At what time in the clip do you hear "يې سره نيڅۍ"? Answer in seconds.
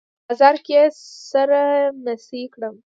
0.79-2.43